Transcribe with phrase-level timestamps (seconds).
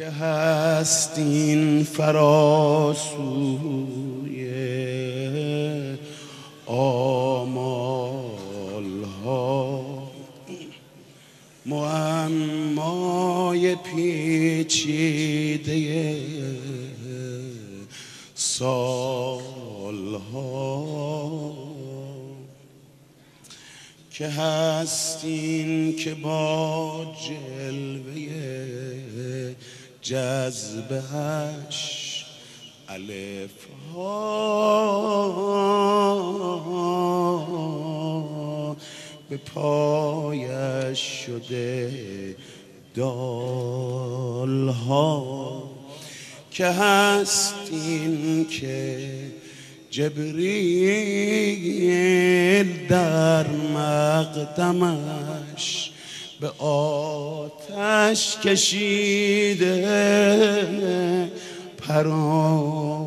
[0.00, 3.20] که هستین فراسوی
[6.66, 8.24] آمال
[9.24, 10.10] ها
[11.66, 12.96] معمای
[13.76, 14.96] پیچیده
[18.34, 21.54] سال ها
[24.10, 28.79] که هستین که با جلوه
[30.02, 31.80] جذبهش
[32.88, 33.50] الف
[33.94, 35.20] ها.
[39.30, 42.36] به پایش شده
[42.94, 45.70] دال ها
[46.50, 49.08] که هستین که
[49.90, 51.26] جبریل
[52.86, 55.10] در مقدمش
[56.40, 59.86] به آتش کشیده
[61.78, 63.06] پرا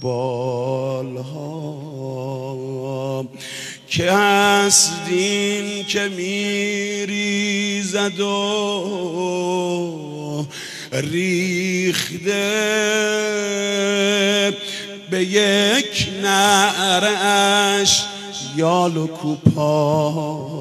[0.00, 1.60] بالها
[3.88, 8.86] که هستین که میریزد و
[10.92, 12.50] ریخته
[15.10, 18.04] به یک نعرش
[18.60, 20.58] یال و کوپال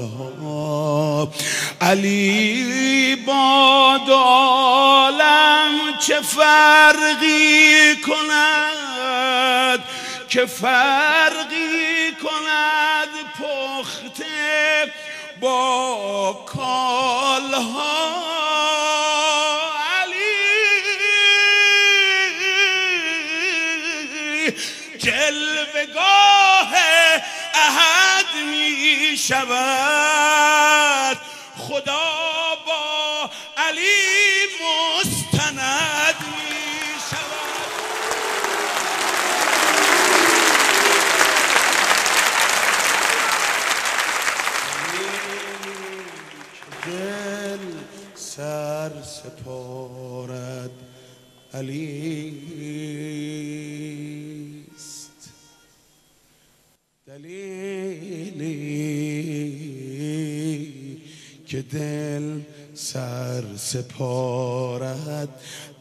[0.00, 1.28] ها.
[1.80, 5.70] علی با عالم
[6.06, 9.80] چه فرقی کند؟
[10.28, 14.92] که فرقی کند پخته
[15.40, 18.31] با کالها؟
[29.28, 31.16] شود.
[31.56, 36.50] خدا با علی مستند می
[37.10, 37.72] شود
[46.86, 47.64] دل
[48.14, 50.70] سر سپارد
[51.54, 52.42] علی.
[57.12, 58.72] دلیلی
[61.46, 62.40] که دل
[62.74, 65.28] سر سپارد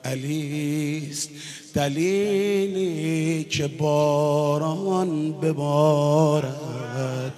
[0.06, 1.30] علیست.
[1.74, 7.34] دلیلی که باران ببارد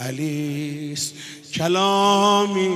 [0.00, 1.14] علیست.
[1.54, 2.74] کلامی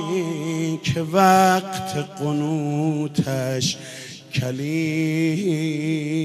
[0.83, 3.77] که وقت قنوتش
[4.33, 6.15] کلیم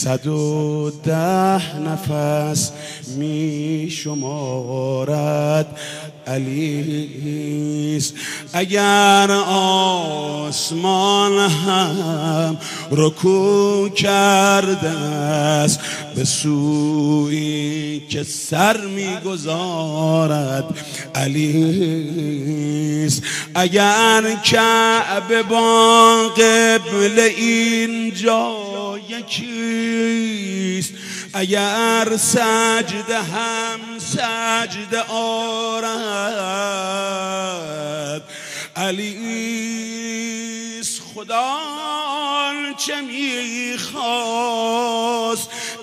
[0.00, 2.72] صد و ده نفس
[3.16, 5.66] می شمارد
[6.26, 8.14] علیست
[8.52, 9.30] اگر
[10.50, 12.58] آسمان هم
[12.90, 15.80] رکو کرده است
[16.16, 20.64] به سوی که سر می‌گذارد
[21.14, 23.22] علیست
[23.54, 28.56] اگر کعبه با قبل اینجا
[29.08, 30.92] یکیست
[31.34, 35.90] اگر سجده هم سجده آرد
[38.80, 40.10] علیس
[41.14, 41.56] خدا
[42.76, 44.00] چه می‌خواست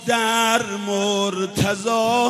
[0.07, 2.29] در مرتضا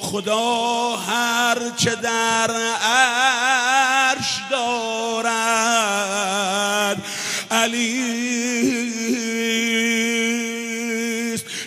[0.00, 2.50] خدا هر چه در
[2.82, 5.88] عرش دارد.
[7.50, 8.38] علی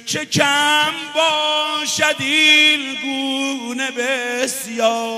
[0.05, 5.11] چه کم باشد این گونه بسیارها.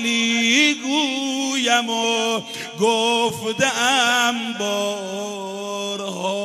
[0.00, 2.40] علی گویم و
[2.80, 6.40] گفتم بارها.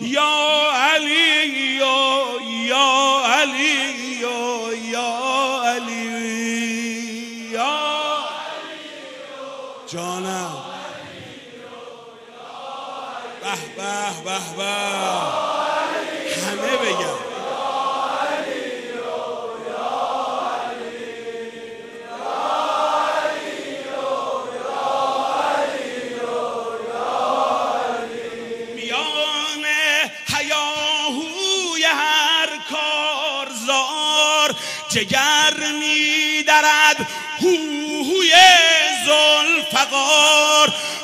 [0.00, 3.78] یا علی یا علی
[4.92, 6.06] یا علی
[7.52, 7.78] یا
[9.92, 10.56] جانم.
[13.40, 13.92] به به
[14.24, 14.72] به به.
[16.46, 17.25] همه بگم.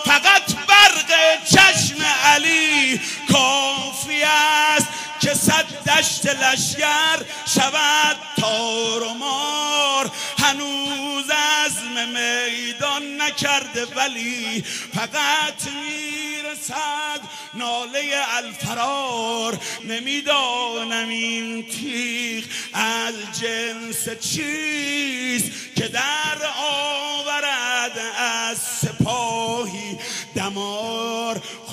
[0.04, 1.10] فقط برق
[1.44, 3.00] چشم علی
[3.32, 4.88] کافی است
[5.20, 7.18] که صد دشت لشگر
[7.54, 10.10] شود تار و مار.
[10.38, 14.64] هنوز عزم میدان نکرده ولی
[14.94, 17.20] فقط می‌رسد
[17.54, 19.58] ناله الفرار.
[19.84, 22.44] نمی‌دانم این تیغ
[22.74, 26.21] از جنس چیست که در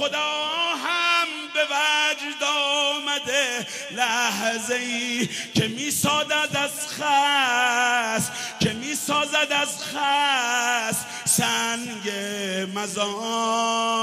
[0.09, 3.67] خدا هم به وجد آمده.
[3.91, 8.29] لحظه ای که می‌سازد از خس
[8.59, 12.11] که می‌سازد از خس سنگ
[12.75, 13.99] مزار.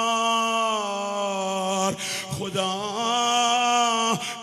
[2.38, 2.96] خدا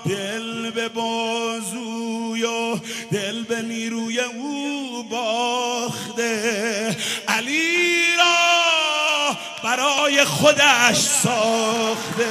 [0.06, 2.78] دل به بازوی و
[3.12, 6.98] دل به نیروی او باخته.
[10.04, 12.28] برای خودش ساخته.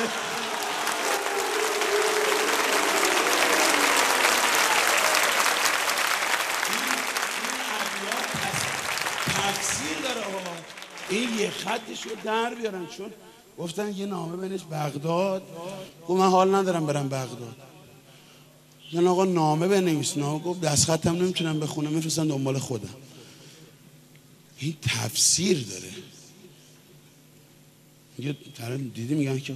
[11.08, 12.86] این یه خطش رو در بیارن.
[12.86, 13.10] چون
[13.58, 15.42] گفتن یه نامه بنش بغداد.
[16.08, 17.56] گفت من حال ندارم برم بغداد.
[18.92, 20.16] من آقا نامه بنویس.
[20.16, 21.90] نامه گفت دست خطم نمی‌تونم بخونم.
[21.90, 22.94] میفرستن دنبال خودم.
[24.58, 25.92] این تفسیر داره.
[28.54, 29.54] طرف دیدی میگن که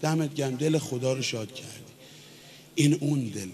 [0.00, 1.92] دمت گرم دل خدا رو شاد کردی.
[2.74, 3.50] این اون دله.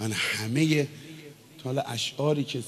[0.00, 0.88] من همه
[1.64, 2.62] حالا اشعاری که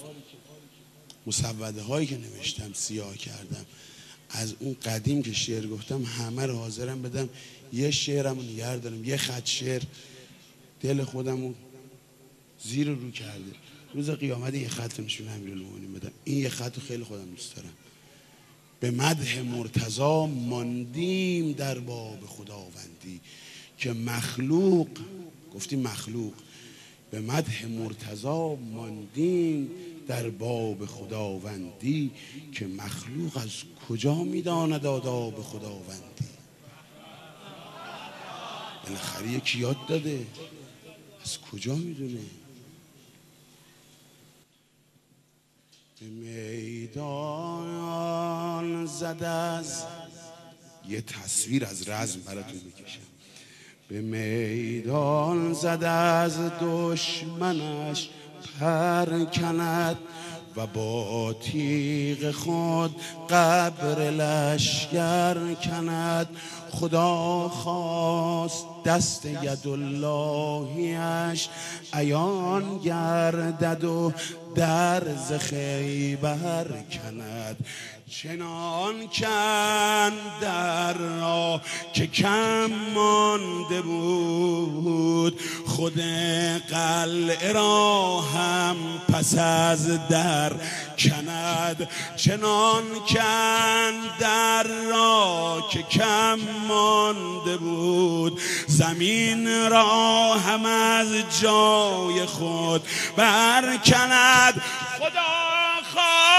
[1.26, 3.66] مسوده هایی که نوشتم سیاه کردم
[4.30, 7.28] از اون قدیم که شعر گفتم همه رو حاضرم بدم.
[7.72, 9.82] یه شعرم رو نگر دارم یه خط شعر.
[10.80, 11.54] دل خودم رو
[12.64, 13.52] زیر رو کرده.
[13.94, 15.54] روز قیامت یه خط نشون امیر
[15.94, 17.72] بدم این یه خط رو خیلی خودم دوست دارم.
[18.80, 23.20] به مدح مرتضا ماندیم در باب خداوندی
[23.78, 24.88] که مخلوق
[25.54, 26.32] گفتیم مخلوق
[27.10, 29.70] به مدح مرتضا ماندیم
[30.08, 32.10] در باب خداوندی
[32.52, 33.50] که مخلوق از
[33.88, 36.30] کجا می‌داند آداب خداوندی؟
[38.84, 40.26] بالاخره یکی یاد داده.
[41.24, 42.20] از کجا می‌دونه؟
[46.06, 47.66] میدان
[48.86, 49.84] زد از
[50.88, 53.00] یه تصویر از رزم براتون می‌کشم.
[53.88, 58.10] به میدان زد از دشمنش
[58.60, 59.96] پر کند.
[60.56, 62.96] و با تیغ خود
[63.30, 66.28] قبر لشگر کند.
[66.70, 71.48] خدا خواست دست ید اللهیش
[71.94, 74.12] ایان گردد و
[74.54, 77.56] در ز خیبر کند.
[78.10, 81.60] چنان کن در را
[81.92, 85.40] که کم مانده بود.
[85.66, 86.00] خود
[86.70, 88.76] قلعه را هم
[89.12, 90.52] پس از در
[90.98, 91.88] کند.
[92.16, 98.40] چنان کن در را که کم مانده بود.
[98.66, 101.08] زمین را هم از
[101.42, 102.82] جای خود
[103.16, 104.62] برکند.
[104.98, 105.22] خدا
[105.92, 106.29] خواست.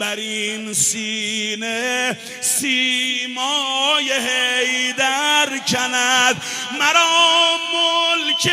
[0.00, 6.42] بر این سینه سیمای هیدر کند.
[6.78, 8.52] مرا ملک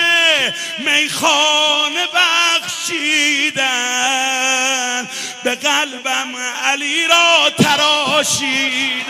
[0.79, 3.57] میخانه بخشیدن.
[5.43, 9.03] به قلبم علی را تراشیدن.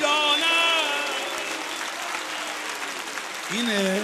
[0.00, 0.40] جانم.
[3.52, 4.00] اینه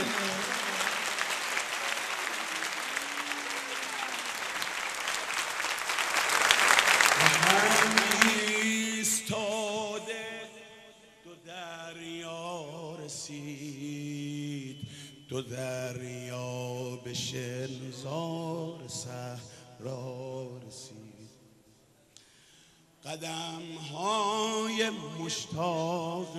[23.07, 23.63] قدم
[23.95, 26.37] های مشتاق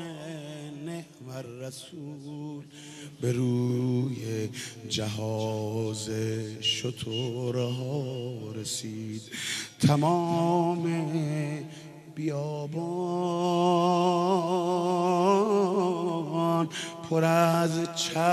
[0.85, 1.29] نعم
[1.61, 2.63] رسول
[3.21, 4.49] به روی
[4.89, 6.09] جهاز
[6.61, 9.21] شطورها رسید.
[9.79, 10.83] تمام
[12.15, 13.47] بیابان
[17.09, 18.23] پر از چشم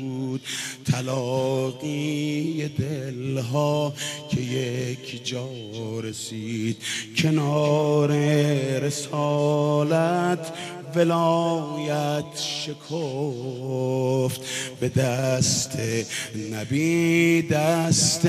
[0.00, 0.40] بود.
[0.92, 3.94] تلاقی دلها
[4.30, 5.48] که یک جا
[6.02, 6.76] رسید.
[7.16, 8.10] کنار
[8.78, 10.52] رسالت
[10.96, 14.40] ولایت شکفت.
[14.80, 15.78] به دست
[16.52, 18.26] نبی دست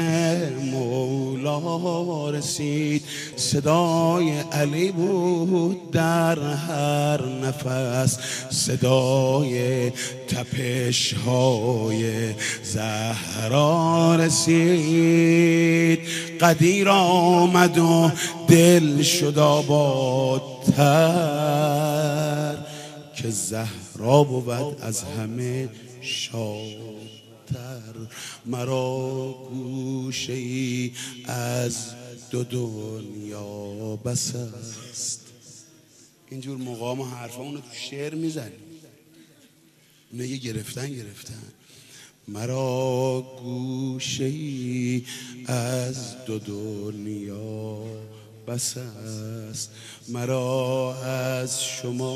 [0.71, 3.03] مولا رسید.
[3.35, 8.17] صدای علی بود در هر نفس.
[8.49, 9.91] صدای
[10.27, 15.99] تپش های زهرا رسید.
[16.41, 18.11] قدیر آمد و
[18.47, 20.85] دل شد آبادتر
[23.15, 24.49] که زهرا بود
[24.81, 25.69] از همه
[26.01, 26.75] شادتر.
[28.45, 30.91] مرا گوشه ای
[31.25, 31.77] از
[32.31, 35.21] دو دنیا بس است.
[36.29, 38.74] اینجور مقام و حرفا اونو تو شعر می‌زنی.
[40.23, 41.43] یه گرفتن گرفتن.
[42.27, 45.03] مرا گوشه ای
[45.47, 47.77] از دو دنیا
[48.47, 49.71] بس است
[50.09, 52.15] مرا از شما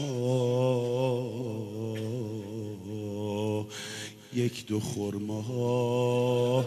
[4.34, 6.66] یک دو خرما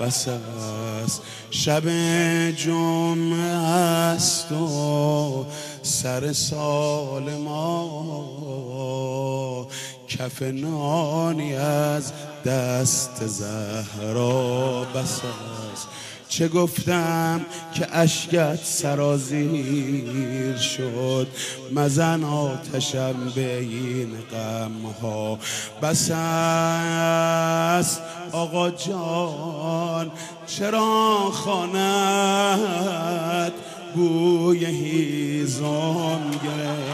[0.00, 1.88] بس است شب
[2.50, 5.46] جمعه است و
[5.82, 8.77] سر سال ما
[10.08, 12.12] کف نانی از
[12.44, 15.20] دست زهرا بس
[15.72, 15.88] است
[16.28, 17.40] چه گفتم
[17.74, 21.28] که اشکت سرازیر شد
[21.72, 25.38] مزن آتشم به این غمها.
[25.82, 30.10] بس است آقا جان
[30.46, 32.52] چرا خانت
[33.94, 36.87] بوی هیزم گرفت؟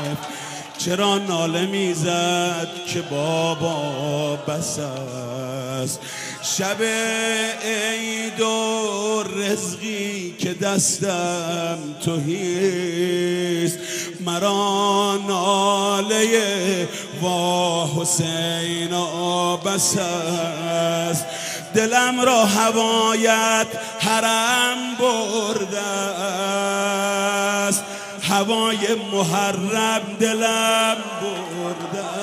[0.85, 6.01] چرا ناله می‌زد که بابا بس است؟
[6.43, 6.83] شب
[7.65, 13.79] عید و رزقی که دستم توهیست
[14.21, 16.29] مرا ناله
[17.23, 18.91] وا حسین
[19.57, 21.27] بس است.
[21.75, 23.67] دلم را هوایت
[24.01, 27.85] حرم برده است.
[28.35, 32.14] هوای محرم دلم برده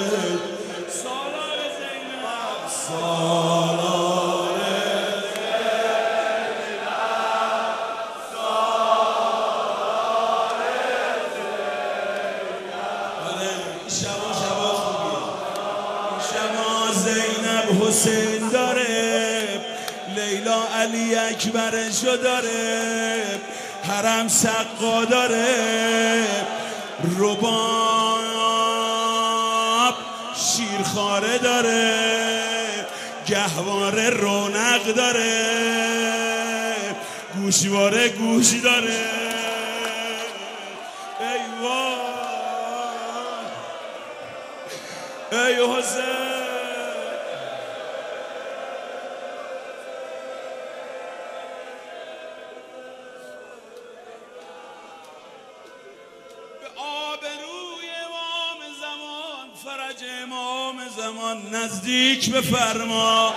[0.00, 0.40] زینب.
[2.68, 4.58] سالار
[13.26, 14.41] آره این شبا شبا خوبیه این شبا
[16.92, 19.60] زینب حسین داره
[20.16, 23.40] لیلا علی اکبرشو داره
[23.88, 26.26] حرم سقا داره
[27.18, 28.42] رباب
[30.36, 31.92] شیرخواره داره
[33.26, 35.72] گهواره رونق داره
[37.34, 39.10] گوشواره گوش داره.
[41.20, 41.96] ای وای
[45.32, 46.31] ای حسین.
[61.92, 63.34] نزدیک به فرما